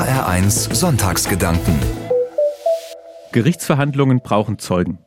HR1 0.00 0.74
Sonntagsgedanken. 0.74 1.78
Gerichtsverhandlungen 3.32 4.20
brauchen 4.22 4.58
Zeugen. 4.58 4.98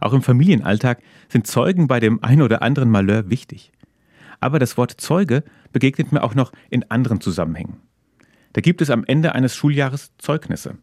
Auch 0.00 0.12
im 0.12 0.22
Familienalltag 0.22 0.98
sind 1.28 1.46
Zeugen 1.46 1.86
bei 1.86 2.00
dem 2.00 2.20
ein 2.24 2.42
oder 2.42 2.60
anderen 2.60 2.90
Malheur 2.90 3.30
wichtig. 3.30 3.70
Aber 4.40 4.58
das 4.58 4.76
Wort 4.76 5.00
Zeuge 5.00 5.44
begegnet 5.70 6.10
mir 6.10 6.24
auch 6.24 6.34
noch 6.34 6.50
in 6.68 6.90
anderen 6.90 7.20
Zusammenhängen. 7.20 7.76
Da 8.54 8.60
gibt 8.60 8.82
es 8.82 8.90
am 8.90 9.04
Ende 9.04 9.36
eines 9.36 9.54
Schuljahres 9.54 10.10
Zeugnisse. 10.18 10.78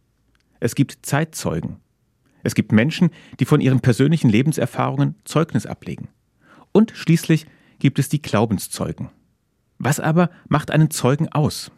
Es 0.62 0.74
gibt 0.74 1.06
Zeitzeugen. 1.06 1.82
Es 2.44 2.56
gibt 2.56 2.72
Menschen, 2.72 3.10
die 3.42 3.46
von 3.46 3.60
ihren 3.60 3.82
persönlichen 3.82 4.30
Lebenserfahrungen 4.30 5.16
Zeugnis 5.26 5.66
ablegen. 5.66 6.08
Und 6.72 6.94
schließlich 6.96 7.48
gibt 7.80 8.00
es 8.00 8.08
die 8.08 8.22
Glaubenszeugen. 8.22 9.10
Was 9.78 10.00
aber 10.00 10.30
macht 10.48 10.72
einen 10.72 10.90
Zeugen 10.90 11.28
aus? 11.28 11.70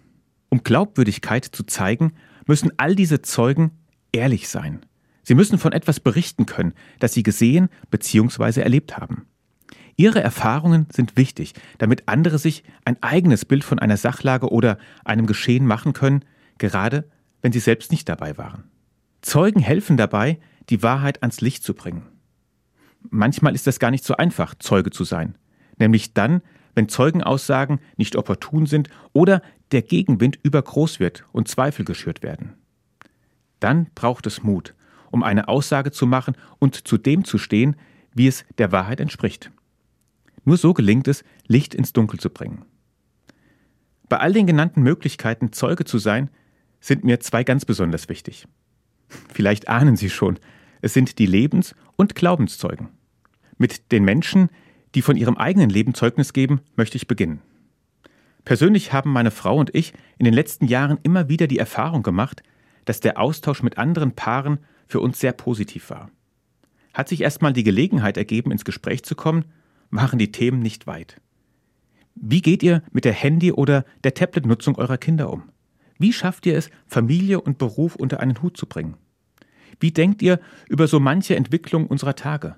Um 0.53 0.61
Glaubwürdigkeit 0.61 1.45
zu 1.45 1.63
zeigen, 1.63 2.13
müssen 2.45 2.73
all 2.77 2.93
diese 2.93 3.23
Zeugen 3.23 3.71
ehrlich 4.11 4.47
sein. 4.49 4.85
Sie 5.23 5.33
müssen 5.33 5.57
von 5.57 5.71
etwas 5.71 5.99
berichten 5.99 6.45
können, 6.45 6.75
das 6.99 7.13
sie 7.13 7.23
gesehen 7.23 7.69
bzw. 7.89 8.61
erlebt 8.61 8.95
haben. 8.95 9.25
Ihre 9.95 10.21
Erfahrungen 10.21 10.85
sind 10.93 11.17
wichtig, 11.17 11.53
damit 11.79 12.07
andere 12.07 12.37
sich 12.37 12.63
ein 12.85 13.01
eigenes 13.01 13.45
Bild 13.45 13.63
von 13.63 13.79
einer 13.79 13.97
Sachlage 13.97 14.51
oder 14.51 14.77
einem 15.03 15.25
Geschehen 15.25 15.65
machen 15.65 15.93
können, 15.93 16.23
gerade 16.59 17.09
wenn 17.41 17.51
sie 17.51 17.59
selbst 17.59 17.89
nicht 17.89 18.07
dabei 18.07 18.37
waren. 18.37 18.65
Zeugen 19.23 19.59
helfen 19.59 19.97
dabei, 19.97 20.37
die 20.69 20.83
Wahrheit 20.83 21.23
ans 21.23 21.41
Licht 21.41 21.63
zu 21.63 21.73
bringen. 21.73 22.03
Manchmal 23.09 23.55
ist 23.55 23.67
es 23.67 23.79
gar 23.79 23.89
nicht 23.89 24.03
so 24.03 24.17
einfach, 24.17 24.53
Zeuge 24.59 24.91
zu 24.91 25.03
sein, 25.03 25.35
nämlich 25.79 26.13
dann, 26.13 26.43
wenn 26.75 26.89
Zeugenaussagen 26.89 27.79
nicht 27.97 28.15
opportun 28.15 28.67
sind 28.67 28.89
oder 29.13 29.41
der 29.73 29.81
Gegenwind 29.81 30.39
übergroß 30.41 30.99
wird 30.99 31.25
und 31.31 31.47
Zweifel 31.47 31.83
geschürt 31.83 32.23
werden. 32.23 32.53
Dann 33.59 33.87
braucht 33.95 34.27
es 34.27 34.43
Mut, 34.43 34.75
um 35.11 35.23
eine 35.23 35.47
Aussage 35.47 35.91
zu 35.91 36.05
machen 36.05 36.35
und 36.59 36.87
zu 36.87 36.97
dem 36.97 37.25
zu 37.25 37.37
stehen, 37.37 37.75
wie 38.13 38.27
es 38.27 38.45
der 38.57 38.71
Wahrheit 38.71 38.99
entspricht. 38.99 39.51
Nur 40.45 40.57
so 40.57 40.73
gelingt 40.73 41.07
es, 41.07 41.23
Licht 41.47 41.73
ins 41.73 41.93
Dunkel 41.93 42.19
zu 42.19 42.29
bringen. 42.29 42.65
Bei 44.09 44.17
all 44.19 44.33
den 44.33 44.47
genannten 44.47 44.83
Möglichkeiten, 44.83 45.53
Zeuge 45.53 45.85
zu 45.85 45.97
sein, 45.97 46.29
sind 46.79 47.03
mir 47.03 47.19
zwei 47.19 47.43
ganz 47.43 47.65
besonders 47.65 48.09
wichtig. 48.09 48.45
Vielleicht 49.33 49.69
ahnen 49.69 49.95
Sie 49.95 50.09
schon, 50.09 50.37
es 50.81 50.93
sind 50.93 51.17
die 51.17 51.25
Lebens- 51.25 51.75
und 51.95 52.13
Glaubenszeugen. 52.13 52.89
Mit 53.57 53.91
den 53.91 54.03
Menschen, 54.03 54.49
die 54.93 55.01
von 55.01 55.15
ihrem 55.15 55.37
eigenen 55.37 55.69
Leben 55.69 55.93
Zeugnis 55.93 56.33
geben, 56.33 56.61
möchte 56.75 56.97
ich 56.97 57.07
beginnen. 57.07 57.41
Persönlich 58.45 58.91
haben 58.91 59.11
meine 59.11 59.31
Frau 59.31 59.57
und 59.57 59.73
ich 59.73 59.93
in 60.17 60.25
den 60.25 60.33
letzten 60.33 60.67
Jahren 60.67 60.99
immer 61.03 61.29
wieder 61.29 61.47
die 61.47 61.59
Erfahrung 61.59 62.03
gemacht, 62.03 62.43
dass 62.85 62.99
der 62.99 63.19
Austausch 63.19 63.63
mit 63.63 63.77
anderen 63.77 64.13
Paaren 64.13 64.59
für 64.87 64.99
uns 64.99 65.19
sehr 65.19 65.31
positiv 65.31 65.89
war. 65.89 66.11
Hat 66.93 67.07
sich 67.07 67.21
erstmal 67.21 67.53
die 67.53 67.63
Gelegenheit 67.63 68.17
ergeben, 68.17 68.51
ins 68.51 68.65
Gespräch 68.65 69.03
zu 69.03 69.15
kommen, 69.15 69.45
waren 69.89 70.19
die 70.19 70.31
Themen 70.31 70.59
nicht 70.59 70.87
weit. 70.87 71.21
Wie 72.15 72.41
geht 72.41 72.61
ihr 72.63 72.83
mit 72.91 73.05
der 73.05 73.13
Handy- 73.13 73.51
oder 73.51 73.85
der 74.03 74.13
Tablet-Nutzung 74.13 74.75
eurer 74.77 74.97
Kinder 74.97 75.31
um? 75.31 75.43
Wie 75.97 76.13
schafft 76.13 76.45
ihr 76.45 76.57
es, 76.57 76.69
Familie 76.85 77.41
und 77.41 77.57
Beruf 77.57 77.95
unter 77.95 78.19
einen 78.19 78.41
Hut 78.41 78.57
zu 78.57 78.67
bringen? 78.67 78.97
Wie 79.79 79.91
denkt 79.91 80.21
ihr 80.21 80.39
über 80.67 80.87
so 80.87 80.99
manche 80.99 81.35
Entwicklung 81.35 81.87
unserer 81.87 82.15
Tage? 82.15 82.55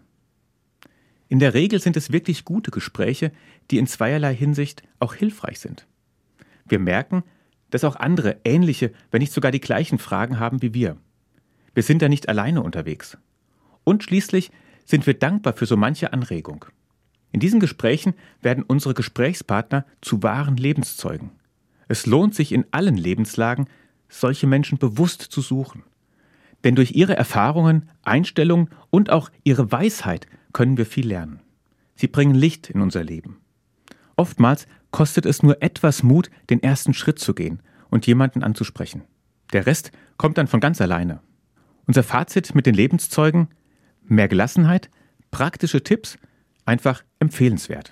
In 1.27 1.39
der 1.39 1.53
Regel 1.53 1.79
sind 1.79 1.97
es 1.97 2.11
wirklich 2.11 2.45
gute 2.45 2.71
Gespräche, 2.71 3.31
die 3.71 3.77
in 3.77 3.87
zweierlei 3.87 4.35
Hinsicht 4.35 4.83
auch 4.99 5.15
hilfreich 5.15 5.59
sind. 5.59 5.87
Wir 6.67 6.79
merken, 6.79 7.23
dass 7.71 7.83
auch 7.83 7.95
andere 7.95 8.37
ähnliche, 8.43 8.91
wenn 9.11 9.19
nicht 9.19 9.33
sogar 9.33 9.51
die 9.51 9.59
gleichen 9.59 9.97
Fragen 9.97 10.39
haben 10.39 10.61
wie 10.61 10.73
wir. 10.73 10.97
Wir 11.73 11.83
sind 11.83 12.01
da 12.01 12.09
nicht 12.09 12.29
alleine 12.29 12.61
unterwegs. 12.61 13.17
Und 13.83 14.03
schließlich 14.03 14.51
sind 14.85 15.05
wir 15.07 15.15
dankbar 15.15 15.53
für 15.53 15.65
so 15.65 15.75
manche 15.75 16.13
Anregung. 16.13 16.65
In 17.31 17.39
diesen 17.39 17.59
Gesprächen 17.59 18.13
werden 18.41 18.63
unsere 18.63 18.93
Gesprächspartner 18.93 19.85
zu 20.01 20.23
wahren 20.23 20.57
Lebenszeugen. 20.57 21.31
Es 21.87 22.05
lohnt 22.05 22.33
sich 22.33 22.51
in 22.51 22.65
allen 22.71 22.97
Lebenslagen, 22.97 23.67
solche 24.07 24.47
Menschen 24.47 24.77
bewusst 24.77 25.21
zu 25.21 25.41
suchen. 25.41 25.83
Denn 26.63 26.75
durch 26.75 26.93
ihre 26.93 27.15
Erfahrungen, 27.15 27.89
Einstellungen 28.03 28.69
und 28.89 29.09
auch 29.09 29.29
ihre 29.43 29.71
Weisheit 29.71 30.27
können 30.55 30.77
wir 30.77 30.85
viel 30.85 31.09
lernen. 31.09 31.41
Sie 31.95 32.07
bringen 32.07 32.33
Licht 32.33 32.69
in 32.69 32.79
unser 32.79 33.03
Leben. 33.03 33.41
Oftmals 34.15 34.67
kostet 34.89 35.25
es 35.25 35.43
nur 35.43 35.61
etwas 35.61 36.01
Mut, 36.01 36.29
den 36.49 36.63
ersten 36.63 36.93
Schritt 36.93 37.19
zu 37.19 37.33
gehen 37.33 37.61
und 37.89 38.07
jemanden 38.07 38.41
anzusprechen. 38.41 39.03
Der 39.51 39.65
Rest 39.65 39.91
kommt 40.15 40.37
dann 40.37 40.47
von 40.47 40.61
ganz 40.61 40.79
alleine. 40.79 41.19
Unser 41.87 42.03
Fazit 42.03 42.55
mit 42.55 42.65
den 42.65 42.73
Lebenszeugen? 42.73 43.49
Mehr 44.01 44.29
Gelassenheit, 44.29 44.89
praktische 45.29 45.83
Tipps, 45.83 46.17
einfach 46.63 47.03
empfehlenswert. 47.19 47.91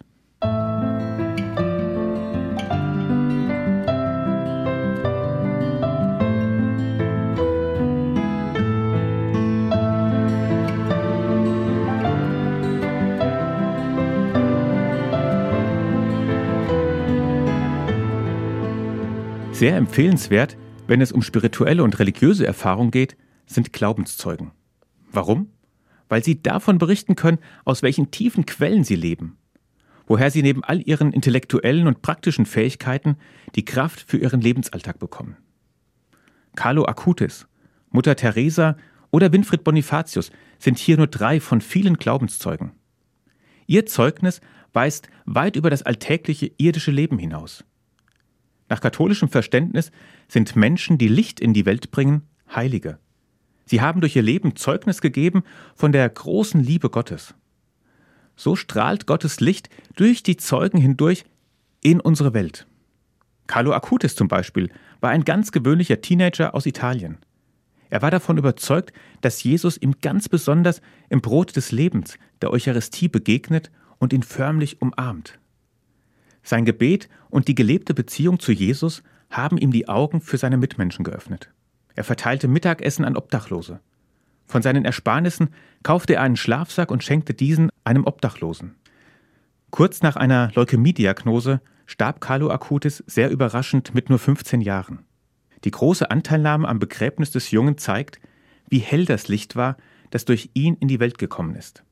Sehr 19.53 19.77
empfehlenswert, 19.77 20.57
wenn 20.87 20.99
es 20.99 21.11
um 21.11 21.21
spirituelle 21.21 21.83
und 21.83 21.99
religiöse 21.99 22.45
Erfahrung 22.45 22.89
geht, 22.89 23.15
sind 23.45 23.71
Glaubenszeugen. 23.71 24.51
Warum? 25.11 25.51
Weil 26.09 26.23
sie 26.23 26.41
davon 26.41 26.79
berichten 26.79 27.15
können, 27.15 27.37
aus 27.63 27.83
welchen 27.83 28.09
tiefen 28.09 28.47
Quellen 28.47 28.83
sie 28.83 28.95
leben, 28.95 29.37
woher 30.07 30.31
sie 30.31 30.41
neben 30.41 30.63
all 30.63 30.81
ihren 30.81 31.13
intellektuellen 31.13 31.85
und 31.85 32.01
praktischen 32.01 32.47
Fähigkeiten 32.47 33.15
die 33.55 33.63
Kraft 33.63 34.01
für 34.01 34.17
ihren 34.17 34.41
Lebensalltag 34.41 34.97
bekommen. 34.97 35.37
Carlo 36.55 36.85
Acutis, 36.85 37.47
Mutter 37.91 38.15
Teresa 38.15 38.75
oder 39.11 39.31
Winfried 39.31 39.63
Bonifatius 39.63 40.31
sind 40.57 40.79
hier 40.79 40.97
nur 40.97 41.07
drei 41.07 41.39
von 41.39 41.61
vielen 41.61 41.97
Glaubenszeugen. 41.97 42.71
Ihr 43.67 43.85
Zeugnis 43.85 44.41
weist 44.73 45.09
weit 45.25 45.55
über 45.55 45.69
das 45.69 45.83
alltägliche 45.83 46.51
irdische 46.57 46.91
Leben 46.91 47.19
hinaus. 47.19 47.63
Nach 48.73 48.81
katholischem 48.81 49.29
Verständnis 49.29 49.91
sind 50.27 50.55
Menschen, 50.55 50.97
die 50.97 51.07
Licht 51.07 51.39
in 51.39 51.53
die 51.53 51.67
Welt 51.67 51.91
bringen, 51.91 52.23
Heilige. 52.55 52.97
Sie 53.65 53.81
haben 53.81 54.01
durch 54.01 54.15
ihr 54.15 54.23
Leben 54.23 54.55
Zeugnis 54.55 54.99
gegeben 54.99 55.43
von 55.75 55.91
der 55.91 56.09
großen 56.09 56.59
Liebe 56.59 56.89
Gottes. 56.89 57.35
So 58.35 58.55
strahlt 58.55 59.05
Gottes 59.05 59.41
Licht 59.41 59.69
durch 59.95 60.23
die 60.23 60.37
Zeugen 60.37 60.79
hindurch 60.79 61.23
in 61.83 61.99
unsere 61.99 62.33
Welt. 62.33 62.65
Carlo 63.45 63.73
Acutis 63.73 64.15
zum 64.15 64.27
Beispiel 64.27 64.71
war 65.01 65.11
ein 65.11 65.23
ganz 65.23 65.51
gewöhnlicher 65.51 66.01
Teenager 66.01 66.55
aus 66.55 66.65
Italien. 66.65 67.19
Er 67.91 68.01
war 68.01 68.09
davon 68.09 68.39
überzeugt, 68.39 68.91
dass 69.21 69.43
Jesus 69.43 69.77
ihm 69.77 69.97
ganz 70.01 70.29
besonders 70.29 70.81
im 71.09 71.21
Brot 71.21 71.55
des 71.55 71.71
Lebens, 71.71 72.17
der 72.41 72.49
Eucharistie, 72.49 73.07
begegnet 73.07 73.69
und 73.99 74.13
ihn 74.13 74.23
förmlich 74.23 74.81
umarmt. 74.81 75.37
Sein 76.43 76.65
Gebet 76.65 77.09
und 77.29 77.47
die 77.47 77.55
gelebte 77.55 77.93
Beziehung 77.93 78.39
zu 78.39 78.51
Jesus 78.51 79.01
haben 79.29 79.57
ihm 79.57 79.71
die 79.71 79.87
Augen 79.87 80.21
für 80.21 80.37
seine 80.37 80.57
Mitmenschen 80.57 81.03
geöffnet. 81.03 81.49
Er 81.95 82.03
verteilte 82.03 82.47
Mittagessen 82.47 83.05
an 83.05 83.17
Obdachlose. 83.17 83.79
Von 84.45 84.61
seinen 84.61 84.85
Ersparnissen 84.85 85.49
kaufte 85.83 86.15
er 86.15 86.21
einen 86.21 86.35
Schlafsack 86.35 86.91
und 86.91 87.03
schenkte 87.03 87.33
diesen 87.33 87.69
einem 87.83 88.05
Obdachlosen. 88.05 88.75
Kurz 89.71 90.01
nach 90.01 90.15
einer 90.15 90.51
Leukämiediagnose 90.53 91.61
starb 91.85 92.21
Carlo 92.21 92.49
Acutis 92.49 93.03
sehr 93.07 93.29
überraschend 93.31 93.95
mit 93.95 94.09
nur 94.09 94.19
15 94.19 94.61
Jahren. 94.61 94.99
Die 95.63 95.71
große 95.71 96.11
Anteilnahme 96.11 96.67
am 96.67 96.79
Begräbnis 96.79 97.31
des 97.31 97.51
Jungen 97.51 97.77
zeigt, 97.77 98.19
wie 98.69 98.79
hell 98.79 99.05
das 99.05 99.27
Licht 99.27 99.55
war, 99.55 99.77
das 100.11 100.25
durch 100.25 100.51
ihn 100.53 100.75
in 100.75 100.87
die 100.87 100.99
Welt 100.99 101.17
gekommen 101.17 101.55
ist. 101.55 101.83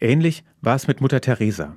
Ähnlich 0.00 0.42
war 0.60 0.74
es 0.74 0.88
mit 0.88 1.00
Mutter 1.00 1.20
Teresa. 1.20 1.76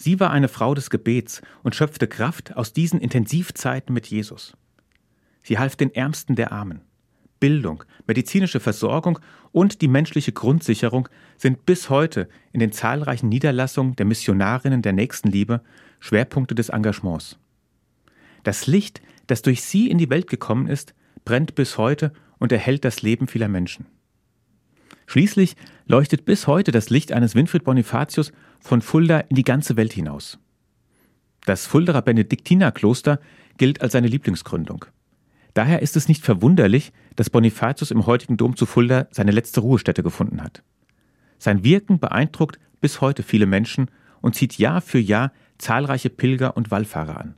Sie 0.00 0.20
war 0.20 0.30
eine 0.30 0.46
Frau 0.46 0.74
des 0.74 0.90
Gebets 0.90 1.42
und 1.64 1.74
schöpfte 1.74 2.06
Kraft 2.06 2.56
aus 2.56 2.72
diesen 2.72 3.00
Intensivzeiten 3.00 3.92
mit 3.92 4.06
Jesus. 4.06 4.56
Sie 5.42 5.58
half 5.58 5.74
den 5.74 5.92
Ärmsten 5.92 6.36
der 6.36 6.52
Armen. 6.52 6.82
Bildung, 7.40 7.82
medizinische 8.06 8.60
Versorgung 8.60 9.18
und 9.50 9.82
die 9.82 9.88
menschliche 9.88 10.30
Grundsicherung 10.30 11.08
sind 11.36 11.66
bis 11.66 11.90
heute 11.90 12.28
in 12.52 12.60
den 12.60 12.70
zahlreichen 12.70 13.28
Niederlassungen 13.28 13.96
der 13.96 14.06
Missionarinnen 14.06 14.82
der 14.82 14.92
Nächstenliebe 14.92 15.62
Schwerpunkte 15.98 16.54
des 16.54 16.68
Engagements. 16.68 17.36
Das 18.44 18.68
Licht, 18.68 19.02
das 19.26 19.42
durch 19.42 19.62
sie 19.62 19.90
in 19.90 19.98
die 19.98 20.10
Welt 20.10 20.28
gekommen 20.28 20.68
ist, 20.68 20.94
brennt 21.24 21.56
bis 21.56 21.76
heute 21.76 22.12
und 22.38 22.52
erhält 22.52 22.84
das 22.84 23.02
Leben 23.02 23.26
vieler 23.26 23.48
Menschen. 23.48 23.86
Schließlich 25.06 25.56
leuchtet 25.86 26.24
bis 26.24 26.46
heute 26.46 26.70
das 26.70 26.88
Licht 26.88 27.12
eines 27.12 27.34
Winfried 27.34 27.64
Bonifatius 27.64 28.30
von 28.60 28.82
Fulda 28.82 29.20
in 29.20 29.36
die 29.36 29.44
ganze 29.44 29.76
Welt 29.76 29.92
hinaus. 29.92 30.38
Das 31.44 31.66
Fulderer 31.66 32.02
Benediktinerkloster 32.02 33.20
gilt 33.56 33.80
als 33.80 33.92
seine 33.92 34.08
Lieblingsgründung. 34.08 34.84
Daher 35.54 35.82
ist 35.82 35.96
es 35.96 36.08
nicht 36.08 36.24
verwunderlich, 36.24 36.92
dass 37.16 37.30
Bonifatius 37.30 37.90
im 37.90 38.06
heutigen 38.06 38.36
Dom 38.36 38.56
zu 38.56 38.66
Fulda 38.66 39.08
seine 39.10 39.32
letzte 39.32 39.60
Ruhestätte 39.60 40.02
gefunden 40.02 40.42
hat. 40.42 40.62
Sein 41.38 41.64
Wirken 41.64 41.98
beeindruckt 41.98 42.58
bis 42.80 43.00
heute 43.00 43.22
viele 43.22 43.46
Menschen 43.46 43.90
und 44.20 44.34
zieht 44.34 44.58
Jahr 44.58 44.80
für 44.80 44.98
Jahr 44.98 45.32
zahlreiche 45.58 46.10
Pilger 46.10 46.56
und 46.56 46.70
Wallfahrer 46.70 47.20
an. 47.20 47.34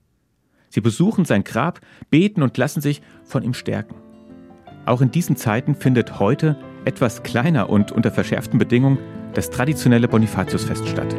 Sie 0.69 0.81
besuchen 0.81 1.25
sein 1.25 1.45
Grab, 1.45 1.81
beten 2.11 2.43
und 2.43 2.57
lassen 2.57 2.81
sich 2.81 3.03
von 3.25 3.43
ihm 3.43 3.55
stärken. 3.55 3.95
Auch 4.87 5.01
in 5.01 5.11
diesen 5.11 5.37
Zeiten 5.37 5.75
findet 5.75 6.19
heute, 6.19 6.57
etwas 6.85 7.23
kleiner 7.23 7.69
und 7.69 7.93
unter 7.93 8.11
verschärften 8.11 8.59
Bedingungen, 8.59 8.99
das 9.35 9.51
traditionelle 9.51 10.09
Bonifatiusfest 10.09 10.89
statt. 10.89 11.15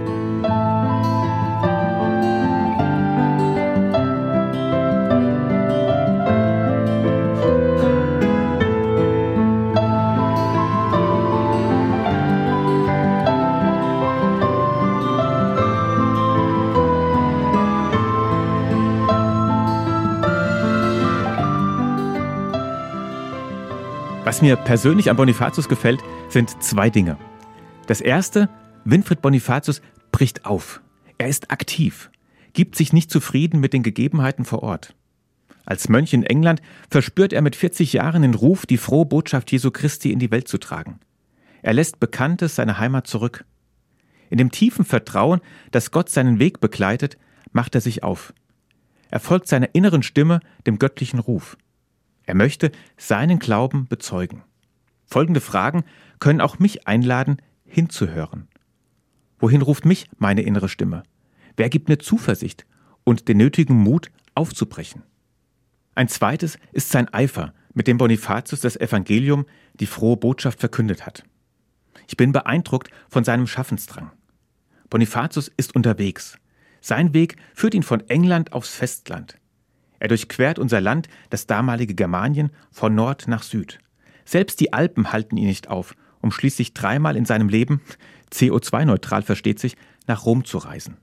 Was 24.32 24.42
mir 24.42 24.56
persönlich 24.56 25.10
an 25.10 25.18
Bonifatius 25.18 25.68
gefällt, 25.68 26.00
sind 26.30 26.64
zwei 26.64 26.90
Dinge. 26.90 27.18
Das 27.88 28.02
erste, 28.02 28.50
Winfried 28.86 29.22
Bonifatius 29.22 29.82
bricht 30.12 30.46
auf. 30.46 30.82
Er 31.18 31.28
ist 31.28 31.52
aktiv, 31.52 32.10
gibt 32.54 32.76
sich 32.76 32.94
nicht 32.94 33.12
zufrieden 33.12 33.60
mit 33.60 33.74
den 33.74 33.84
Gegebenheiten 33.84 34.46
vor 34.46 34.64
Ort. 34.64 34.96
Als 35.66 35.90
Mönch 35.90 36.14
in 36.14 36.24
England 36.24 36.62
verspürt 36.90 37.34
er 37.34 37.42
mit 37.42 37.56
40 37.56 37.94
Jahren 37.94 38.24
den 38.24 38.34
Ruf, 38.34 38.66
die 38.66 38.78
frohe 38.78 39.06
Botschaft 39.06 39.52
Jesu 39.52 39.72
Christi 39.72 40.12
in 40.12 40.20
die 40.20 40.32
Welt 40.32 40.48
zu 40.48 40.58
tragen. 40.58 41.00
Er 41.62 41.74
lässt 41.74 42.00
Bekanntes 42.00 42.56
seine 42.56 42.80
Heimat 42.80 43.08
zurück. 43.08 43.46
In 44.30 44.38
dem 44.38 44.52
tiefen 44.52 44.86
Vertrauen, 44.86 45.42
dass 45.72 45.92
Gott 45.92 46.10
seinen 46.10 46.40
Weg 46.40 46.60
begleitet, 46.60 47.18
macht 47.52 47.76
er 47.76 47.82
sich 47.82 48.04
auf. 48.04 48.34
Er 49.10 49.20
folgt 49.20 49.48
seiner 49.48 49.76
inneren 49.76 50.04
Stimme, 50.04 50.40
dem 50.66 50.80
göttlichen 50.80 51.20
Ruf. 51.20 51.58
Er 52.24 52.36
möchte 52.36 52.72
seinen 52.98 53.40
Glauben 53.40 53.88
bezeugen. 53.88 54.44
Folgende 55.06 55.42
Fragen 55.42 55.84
können 56.20 56.42
auch 56.42 56.60
mich 56.60 56.88
einladen, 56.88 57.38
hinzuhören. 57.72 58.48
Wohin 59.40 59.62
ruft 59.62 59.86
mich 59.86 60.08
meine 60.18 60.42
innere 60.44 60.70
Stimme? 60.70 61.04
Wer 61.58 61.70
gibt 61.70 61.90
mir 61.90 61.98
Zuversicht 61.98 62.66
und 63.04 63.28
den 63.28 63.38
nötigen 63.38 63.76
Mut, 63.76 64.12
aufzubrechen? 64.36 65.04
Ein 65.96 66.08
zweites 66.08 66.58
ist 66.72 66.90
sein 66.90 67.12
Eifer, 67.14 67.54
mit 67.74 67.88
dem 67.88 67.98
Bonifatius 67.98 68.60
das 68.60 68.76
Evangelium, 68.76 69.46
die 69.74 69.86
frohe 69.86 70.18
Botschaft 70.18 70.60
verkündet 70.60 71.06
hat. 71.06 71.24
Ich 72.08 72.18
bin 72.18 72.32
beeindruckt 72.32 72.90
von 73.10 73.24
seinem 73.24 73.48
Schaffensdrang. 73.48 74.12
Bonifatius 74.90 75.50
ist 75.56 75.76
unterwegs. 75.76 76.38
Sein 76.82 77.14
Weg 77.14 77.38
führt 77.54 77.74
ihn 77.74 77.84
von 77.84 78.02
England 78.10 78.54
aufs 78.54 78.76
Festland. 78.76 79.38
Er 80.00 80.08
durchquert 80.08 80.60
unser 80.60 80.82
Land, 80.82 81.08
das 81.30 81.48
damalige 81.48 81.94
Germanien, 81.94 82.52
von 82.72 82.96
Nord 82.96 83.28
nach 83.28 83.44
Süd. 83.44 83.80
Selbst 84.26 84.60
die 84.60 84.74
Alpen 84.74 85.12
halten 85.12 85.38
ihn 85.38 85.48
nicht 85.48 85.70
auf, 85.70 85.96
um 86.22 86.32
schließlich 86.32 86.74
dreimal 86.74 87.16
in 87.16 87.26
seinem 87.26 87.50
Leben, 87.50 87.82
CO2-neutral 88.32 89.24
versteht 89.24 89.60
sich, 89.60 89.76
nach 90.08 90.26
Rom 90.26 90.46
zu 90.46 90.58
reisen. 90.58 90.98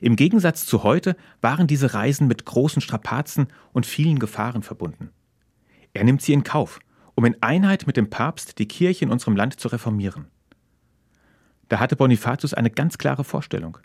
Im 0.00 0.16
Gegensatz 0.16 0.66
zu 0.66 0.82
heute 0.82 1.16
waren 1.40 1.66
diese 1.66 1.94
Reisen 1.94 2.26
mit 2.26 2.44
großen 2.44 2.82
Strapazen 2.82 3.46
und 3.72 3.86
vielen 3.86 4.18
Gefahren 4.18 4.62
verbunden. 4.62 5.10
Er 5.94 6.04
nimmt 6.04 6.22
sie 6.22 6.32
in 6.32 6.42
Kauf, 6.42 6.80
um 7.14 7.24
in 7.24 7.40
Einheit 7.40 7.86
mit 7.86 7.96
dem 7.96 8.10
Papst 8.10 8.58
die 8.58 8.66
Kirche 8.66 9.04
in 9.04 9.10
unserem 9.10 9.36
Land 9.36 9.60
zu 9.60 9.68
reformieren. 9.68 10.26
Da 11.68 11.78
hatte 11.78 11.96
Bonifatius 11.96 12.52
eine 12.52 12.70
ganz 12.70 12.98
klare 12.98 13.24
Vorstellung. 13.24 13.78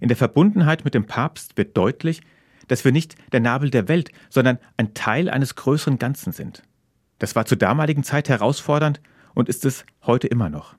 In 0.00 0.08
der 0.08 0.16
Verbundenheit 0.16 0.84
mit 0.84 0.94
dem 0.94 1.06
Papst 1.06 1.56
wird 1.56 1.76
deutlich, 1.76 2.22
dass 2.68 2.84
wir 2.84 2.92
nicht 2.92 3.14
der 3.32 3.40
Nabel 3.40 3.70
der 3.70 3.88
Welt, 3.88 4.10
sondern 4.30 4.58
ein 4.76 4.94
Teil 4.94 5.30
eines 5.30 5.54
größeren 5.54 5.98
Ganzen 5.98 6.32
sind. 6.32 6.62
Das 7.18 7.36
war 7.36 7.46
zur 7.46 7.58
damaligen 7.58 8.04
Zeit 8.04 8.28
herausfordernd 8.28 9.00
und 9.36 9.50
ist 9.50 9.64
es 9.66 9.84
heute 10.02 10.26
immer 10.26 10.48
noch. 10.48 10.74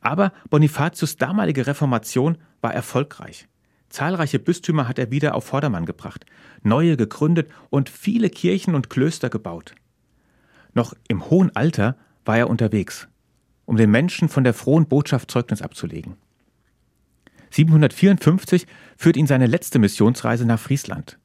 Aber 0.00 0.32
Bonifatius 0.50 1.16
damalige 1.16 1.66
Reformation 1.66 2.36
war 2.60 2.74
erfolgreich. 2.74 3.48
Zahlreiche 3.88 4.38
Bistümer 4.38 4.86
hat 4.86 4.98
er 4.98 5.10
wieder 5.10 5.34
auf 5.34 5.46
Vordermann 5.46 5.86
gebracht, 5.86 6.26
neue 6.62 6.96
gegründet 6.96 7.50
und 7.70 7.88
viele 7.88 8.28
Kirchen 8.28 8.74
und 8.74 8.90
Klöster 8.90 9.30
gebaut. 9.30 9.74
Noch 10.74 10.92
im 11.08 11.30
hohen 11.30 11.54
Alter 11.56 11.96
war 12.26 12.36
er 12.36 12.50
unterwegs, 12.50 13.08
um 13.64 13.76
den 13.76 13.90
Menschen 13.90 14.28
von 14.28 14.44
der 14.44 14.52
frohen 14.52 14.86
Botschaft 14.86 15.30
Zeugnis 15.30 15.62
abzulegen. 15.62 16.16
754 17.50 18.66
führt 18.98 19.16
ihn 19.16 19.26
seine 19.26 19.46
letzte 19.46 19.78
Missionsreise 19.78 20.44
nach 20.44 20.60
Friesland. 20.60 21.18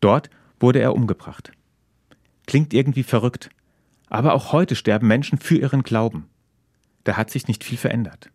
Dort 0.00 0.30
wurde 0.58 0.80
er 0.80 0.94
umgebracht. 0.94 1.52
Klingt 2.46 2.72
irgendwie 2.72 3.02
verrückt, 3.02 3.50
aber 4.10 4.34
auch 4.34 4.52
heute 4.52 4.74
sterben 4.74 5.08
Menschen 5.08 5.38
für 5.38 5.56
ihren 5.56 5.82
Glauben. 5.82 6.28
Da 7.04 7.16
hat 7.16 7.30
sich 7.30 7.48
nicht 7.48 7.64
viel 7.64 7.78
verändert. 7.78 8.30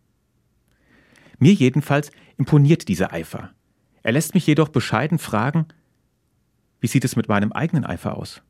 Mir 1.38 1.54
jedenfalls 1.54 2.12
imponiert 2.38 2.88
dieser 2.88 3.14
Eifer. 3.14 3.52
Er 4.02 4.14
lässt 4.14 4.34
mich 4.34 4.48
jedoch 4.48 4.70
bescheiden 4.70 5.20
fragen, 5.20 5.68
wie 6.80 6.88
sieht 6.88 7.06
es 7.06 7.16
mit 7.16 7.28
meinem 7.28 7.52
eigenen 7.52 7.86
Eifer 7.86 8.18
aus? 8.18 8.42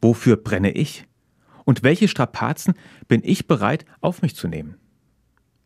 Wofür 0.00 0.36
brenne 0.36 0.70
ich? 0.70 1.06
Und 1.64 1.82
welche 1.82 2.08
Strapazen 2.08 2.74
bin 3.08 3.22
ich 3.24 3.46
bereit 3.46 3.84
auf 4.00 4.22
mich 4.22 4.36
zu 4.36 4.48
nehmen? 4.48 4.76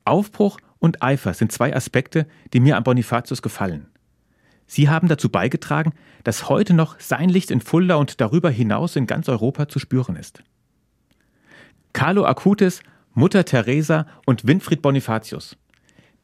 Aufbruch 0.05 0.59
und 0.79 1.03
Eifer 1.03 1.35
sind 1.35 1.53
zwei 1.53 1.75
Aspekte, 1.75 2.27
die 2.53 2.61
mir 2.61 2.77
an 2.77 2.83
Bonifatius 2.83 3.43
gefallen. 3.43 3.87
Sie 4.67 4.89
haben 4.89 5.09
dazu 5.09 5.29
beigetragen, 5.29 5.93
dass 6.25 6.49
heute 6.49 6.75
noch 6.75 6.99
sein 6.99 7.29
Licht 7.29 7.51
in 7.51 7.61
Fulda 7.61 7.97
und 7.97 8.21
darüber 8.21 8.51
hinaus 8.51 8.97
in 8.97 9.07
ganz 9.07 9.29
Europa 9.29 9.69
zu 9.69 9.79
spüren 9.79 10.17
ist. 10.17 10.43
Carlo 12.03 12.25
Acutis, 12.25 12.83
Mutter 13.15 13.45
Teresa 13.45 14.09
und 14.27 14.45
Winfried 14.45 14.83
Bonifatius. 14.83 15.57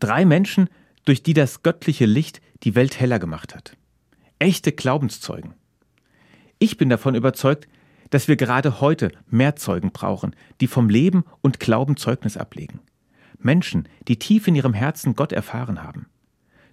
Drei 0.01 0.25
Menschen, 0.25 0.69
durch 1.05 1.23
die 1.23 1.35
das 1.35 1.63
göttliche 1.63 2.05
Licht 2.05 2.41
die 2.65 2.75
Welt 2.75 2.99
heller 2.99 3.21
gemacht 3.21 3.55
hat. 3.55 3.77
Echte 4.41 4.73
Glaubenszeugen. 4.73 5.55
Ich 6.59 6.79
bin 6.79 6.89
davon 6.89 7.15
überzeugt, 7.15 7.69
dass 8.11 8.27
wir 8.27 8.35
gerade 8.35 8.81
heute 8.81 9.13
mehr 9.31 9.55
Zeugen 9.55 9.93
brauchen, 9.93 10.35
die 10.61 10.67
vom 10.67 10.89
Leben 10.89 11.23
und 11.43 11.61
Glauben 11.61 11.97
Zeugnis 11.97 12.37
ablegen. 12.37 12.81
Menschen, 13.39 13.89
die 14.09 14.19
tief 14.19 14.49
in 14.49 14.57
ihrem 14.57 14.75
Herzen 14.75 15.15
Gott 15.15 15.31
erfahren 15.31 15.85
haben. 15.85 16.07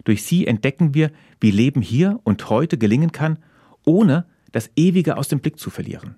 Durch 0.02 0.24
sie 0.24 0.48
entdecken 0.48 0.94
wir, 0.94 1.12
wie 1.40 1.52
Leben 1.52 1.80
hier 1.80 2.18
und 2.24 2.50
heute 2.50 2.76
gelingen 2.76 3.12
kann, 3.12 3.38
ohne 3.84 4.26
das 4.50 4.68
Ewige 4.74 5.16
aus 5.16 5.28
dem 5.28 5.38
Blick 5.38 5.60
zu 5.60 5.70
verlieren. 5.70 6.16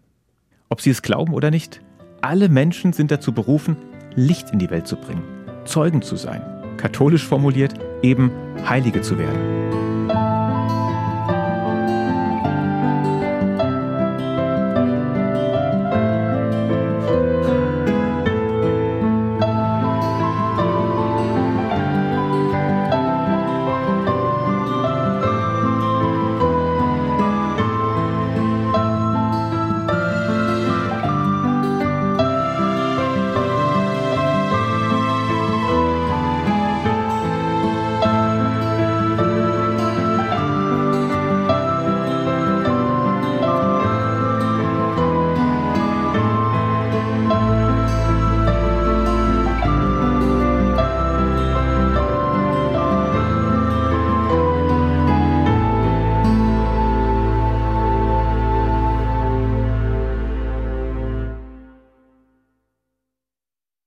Ob 0.70 0.80
sie 0.80 0.88
es 0.88 1.02
glauben 1.02 1.34
oder 1.34 1.50
nicht, 1.50 1.82
alle 2.20 2.48
Menschen 2.48 2.92
sind 2.92 3.10
dazu 3.10 3.32
berufen, 3.32 3.76
Licht 4.14 4.50
in 4.50 4.58
die 4.58 4.70
Welt 4.70 4.86
zu 4.86 4.96
bringen, 4.96 5.22
Zeugen 5.64 6.02
zu 6.02 6.16
sein, 6.16 6.42
katholisch 6.76 7.26
formuliert 7.26 7.74
eben 8.02 8.30
Heilige 8.68 9.00
zu 9.00 9.18
werden. 9.18 9.57